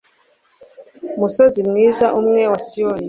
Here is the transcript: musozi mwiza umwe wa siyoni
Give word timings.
musozi 1.19 1.59
mwiza 1.69 2.05
umwe 2.19 2.41
wa 2.51 2.59
siyoni 2.65 2.99